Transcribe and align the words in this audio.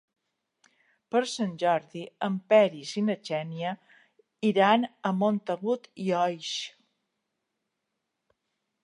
Per 1.15 1.19
Sant 1.31 1.51
Jordi 1.63 2.01
en 2.27 2.39
Peris 2.53 2.93
i 3.01 3.03
na 3.09 3.15
Xènia 3.29 3.73
iran 4.49 4.87
a 5.11 5.13
Montagut 5.21 5.87
i 6.07 6.09
Oix. 6.23 6.51